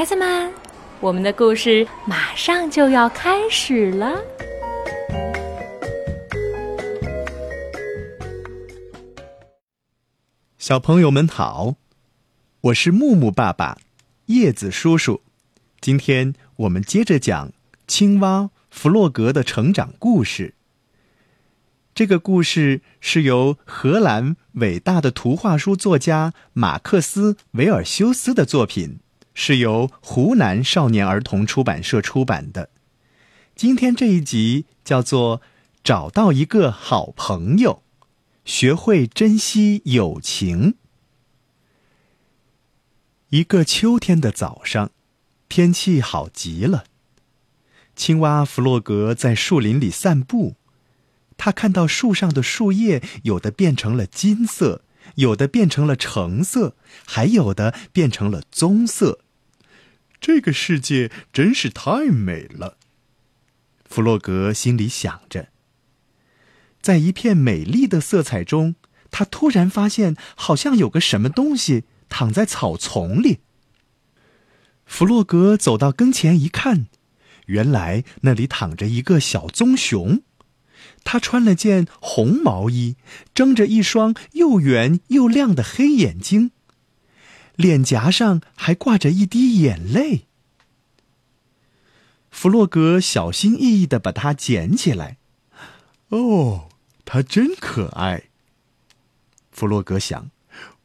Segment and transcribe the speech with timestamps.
[0.00, 0.50] 孩子们，
[0.98, 4.18] 我们的故事马上就要开始了。
[10.56, 11.74] 小朋友们好，
[12.62, 13.76] 我是木木爸爸，
[14.24, 15.20] 叶子叔叔。
[15.82, 17.52] 今天我们接着讲
[17.86, 20.54] 青蛙弗洛格的成长故事。
[21.94, 29.00] 这个故事是由荷兰伟大的图画书作家马克思·维尔修斯的作品，
[29.42, 32.68] 是由湖南少年儿童出版社出版的。
[33.56, 35.38] 今天这一集叫做
[35.82, 37.82] 《找到一个好朋友》，
[38.44, 40.74] 学会珍惜友情。
[43.30, 44.90] 一个秋天的早上，
[45.48, 46.84] 天气好极了。
[47.96, 50.56] 青蛙弗洛格在树林里散步。
[51.38, 54.84] 他看到树上的树叶，有的变成了金色，
[55.14, 59.20] 有的变成了橙色，还有的变成了棕色。
[60.20, 62.76] 这个世界真是太美了，
[63.84, 65.48] 弗洛格心里想着。
[66.82, 68.74] 在一片美丽的色彩中，
[69.10, 73.38] 他突然发现，好像有个什么东西躺在草丛里。
[74.84, 76.86] 弗洛格走到跟前一看，
[77.46, 80.22] 原来那里躺着一个小棕熊。
[81.02, 82.96] 他穿了件红毛衣，
[83.34, 86.50] 睁着一双又圆又亮的黑眼睛，
[87.60, 90.26] 脸颊上还挂着一滴眼泪。
[92.30, 95.18] 弗洛格小心翼翼的把它捡起来。
[96.08, 96.70] 哦，
[97.04, 98.30] 它真可爱。
[99.52, 100.30] 弗洛格想，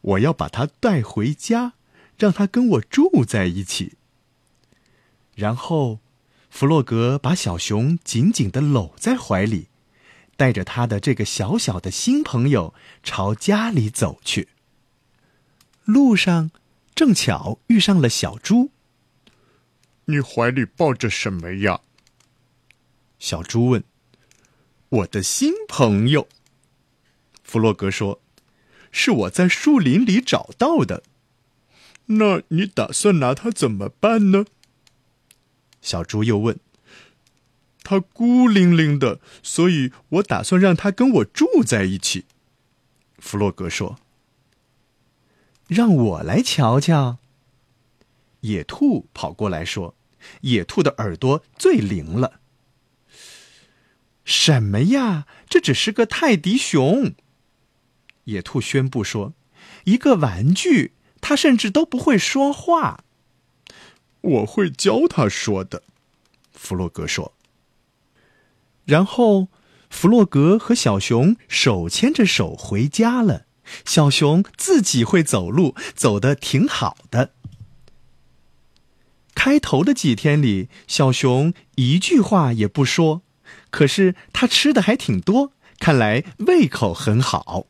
[0.02, 1.72] 我要把它带回家，
[2.18, 3.94] 让它跟我住在一起。
[5.34, 6.00] 然后，
[6.50, 9.68] 弗洛格把小熊紧紧的搂在怀里。
[10.36, 14.48] 带着他的这个小小的新朋友朝家里走去。
[15.86, 16.50] 路上，
[16.96, 18.70] 正巧遇上了小猪。
[20.06, 21.82] 你怀里抱着什么呀？
[23.18, 23.84] 小猪问。
[24.88, 26.26] 我的新朋友，
[27.44, 28.22] 弗洛格说
[28.90, 31.02] ：“是我在树林里找到的。”
[32.06, 34.46] 那你打算拿它怎么办呢？
[35.82, 36.58] 小猪又问。
[37.82, 42.24] 它孤零零的，所以我打算让它跟我住在一起。
[43.18, 43.98] 弗洛格说
[45.66, 47.18] ：“让我来瞧瞧。”
[48.40, 49.94] 野兔跑过来说
[50.42, 52.40] ：“野兔的耳朵最灵了。”
[54.24, 55.26] 什么呀？
[55.48, 57.14] 这只是个泰迪熊。
[58.24, 59.34] 野兔宣布说
[59.84, 63.04] ：“一个玩具，它甚至都不会说话。”
[64.20, 65.84] 我会教它说的。”
[66.52, 67.32] 弗洛格说。
[68.84, 69.48] 然后，
[69.90, 73.45] 弗洛格和小熊手牵着手回家了。
[73.84, 77.32] 小熊自己会走路，走得挺好的。
[79.34, 83.22] 开头的几天里，小熊一句话也不说，
[83.70, 87.66] 可是它吃的还挺多，看来胃口很好。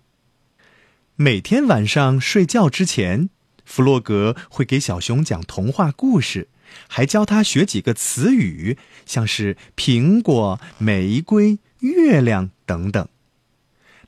[1.16, 3.30] 每天晚上睡觉之前，
[3.64, 6.48] 弗洛格会给小熊讲童话故事。
[6.88, 8.76] 还教他学几个词语，
[9.06, 13.08] 像是苹果、玫瑰、月亮等等。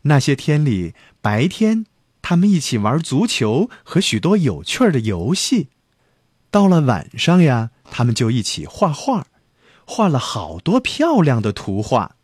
[0.03, 1.87] 那些天里，白天
[2.23, 5.69] 他们一起玩足球和许多有趣的游戏；
[6.51, 9.27] 到了晚上呀，他们就一起画画，
[9.85, 12.17] 画了好多漂亮的图画。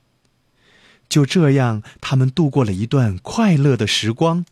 [1.09, 4.47] 就这样，他们度过了一段快乐的时光。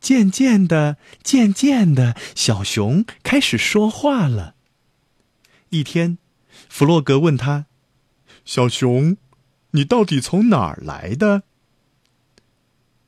[0.00, 4.54] 渐渐的，渐渐的，小熊开始说话了。
[5.70, 6.18] 一天，
[6.68, 7.66] 弗洛格问他
[8.44, 9.16] ：“小熊，
[9.70, 11.44] 你到底从哪儿来的？”“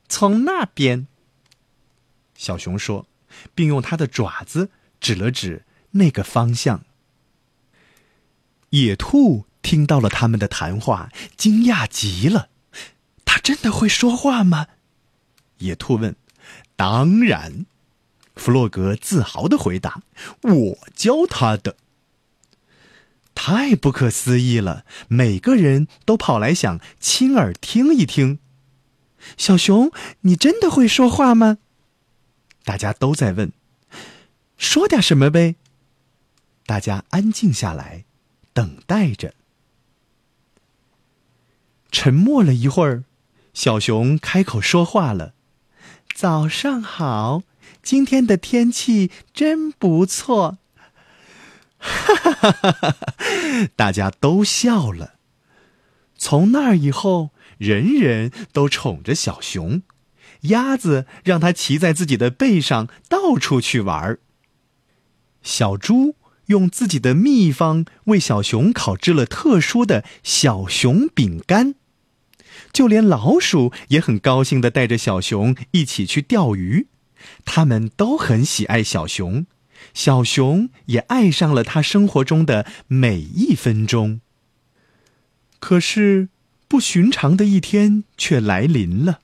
[0.09, 1.07] 从那边。”
[2.37, 3.07] 小熊说，
[3.55, 6.85] 并用它的爪子指了指那个方向。
[8.71, 12.51] 野兔听到了他们的谈话，惊讶极了。
[13.25, 14.67] “他真的会说话吗？”
[15.59, 16.17] 野兔问。
[16.77, 17.67] “当然。”
[18.37, 20.03] 弗洛格自豪的回答
[20.43, 21.77] ，“我教他的。”
[23.35, 24.85] 太不可思议了！
[25.09, 28.41] 每个人都跑来想亲耳听一听。
[29.37, 29.91] 小熊，
[30.21, 31.59] 你真的会说话吗？
[32.65, 33.53] 大家都在问。
[34.57, 35.57] 说点什么呗。
[36.65, 38.05] 大家安静下来，
[38.53, 39.35] 等待着。
[41.93, 43.05] 沉默了一会儿，
[43.55, 45.35] 小熊开口说话了
[46.15, 47.43] ：“早上好，
[47.83, 50.59] 今天的天气真不错。”
[51.79, 52.97] 哈哈哈哈哈！
[53.77, 55.15] 大家都笑了。
[56.19, 59.83] 从那儿以后，人人都宠着小熊。
[60.43, 64.19] 鸭子让它骑在自己的背上，到处去玩。
[65.43, 66.17] 小猪
[66.47, 71.75] 用自己的秘方为小熊烤制了特殊的小熊饼干。
[72.73, 76.89] 就连老鼠也很高兴地带着小熊一起去钓鱼，
[77.45, 79.47] 他们都很喜爱小熊，
[79.95, 84.21] 小熊也爱上了他生活中的每一分钟。
[85.59, 86.29] 可是，
[86.69, 89.21] 不寻常的一天却来临了。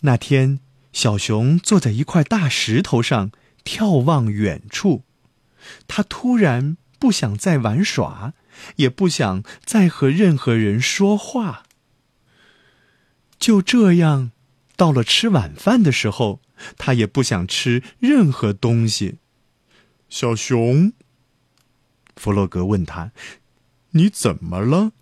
[0.00, 0.60] 那天，
[0.92, 3.30] 小熊坐在一块大石头上
[3.64, 5.04] 眺望远处，
[5.86, 8.34] 他突然不想再玩耍，
[8.76, 11.64] 也不想再和任何人说话。
[13.38, 14.32] 就这样，
[14.76, 16.40] 到了吃晚饭的时候，
[16.76, 19.18] 他也不想吃任何东西。
[20.08, 20.92] 小熊，
[22.16, 23.12] 弗洛格问他
[23.92, 24.92] ：“你怎么了？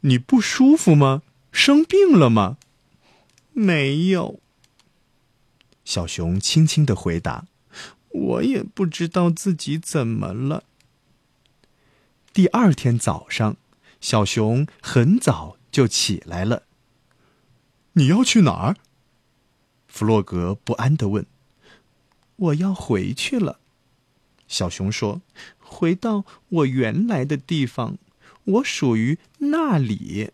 [0.00, 1.22] 你不舒服吗？
[1.52, 2.58] 生病了吗
[3.52, 4.40] ？”“没有。”
[5.84, 7.46] 小熊轻轻的回答。
[8.10, 10.64] “我也不知道自己怎么了。”
[12.32, 13.56] 第二天早上，
[14.00, 16.62] 小熊很早就起来了。
[17.94, 18.76] 你要去哪儿？
[19.88, 21.26] 弗洛格不安地问。
[22.36, 23.58] “我要回去了。”
[24.46, 25.20] 小熊说
[25.58, 27.98] ，“回到我原来的地方，
[28.44, 30.30] 我属于那里。”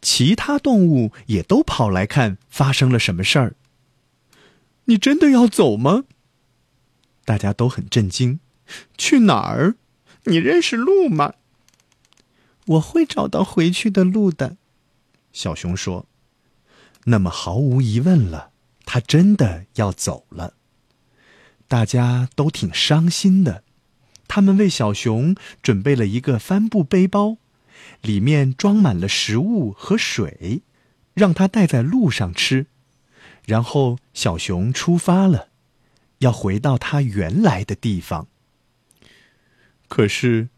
[0.00, 3.56] 其他动物也都跑来看发生了什么事儿。
[4.86, 6.04] “你真的要走吗？”
[7.24, 8.40] 大家都很震惊。
[8.96, 9.76] “去哪儿？
[10.24, 11.34] 你认识路吗
[12.66, 14.56] ？”“我会找到回去的路的。”
[15.32, 16.06] 小熊说。
[17.04, 18.50] 那么毫无疑问了，
[18.84, 20.54] 他真的要走了。
[21.66, 23.64] 大家都挺伤心的，
[24.28, 27.38] 他们为小熊准备了一个帆布背包，
[28.02, 30.60] 里面装满了食物和水，
[31.14, 32.66] 让它带在路上吃。
[33.46, 35.48] 然后小熊出发了，
[36.18, 38.28] 要回到他原来的地方。
[39.88, 40.50] 可是，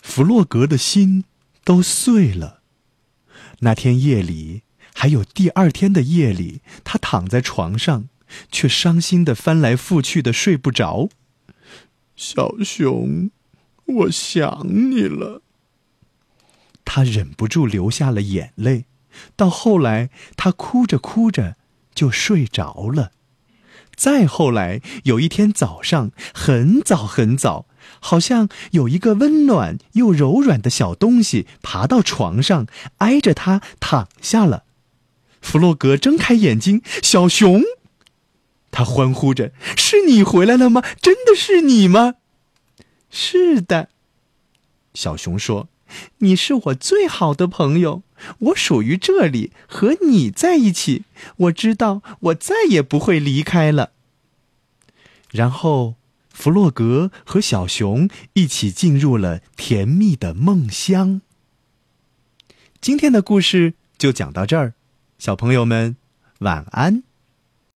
[0.00, 1.24] 弗洛格的心
[1.62, 2.62] 都碎了。
[3.60, 4.62] 那天夜里。
[4.94, 8.08] 还有第二天的夜里，他躺在床上，
[8.52, 11.08] 却伤心的翻来覆去的睡不着。
[12.24, 13.32] 小熊，
[13.84, 15.42] 我想你了。
[16.84, 18.84] 他忍不住流下了眼泪。
[19.34, 21.56] 到后来，他哭着哭着
[21.92, 23.10] 就睡着了。
[23.96, 27.66] 再后来，有一天早上，很早很早，
[27.98, 34.62] 好像有一个温暖又柔软的小东西爬到床上，挨着他躺下了。
[35.40, 37.62] 弗洛格睁开眼睛，小熊，
[38.72, 40.82] 他欢呼着：“是你回来了吗？
[41.00, 42.14] 真的是你吗
[43.08, 43.90] ？”“是的。”
[44.94, 45.68] 小熊说
[46.18, 48.02] ，“你是我最好的朋友，
[48.38, 51.04] 我属于这里，和你在一起。
[51.36, 53.92] 我知道，我再也不会离开了。”
[55.30, 55.94] 然后，
[56.30, 61.20] 弗洛格和小熊一起进入了甜蜜的梦乡。
[62.80, 64.74] 今天的故事就讲到这儿。
[65.18, 65.96] 小朋友们，
[66.40, 67.02] 晚安。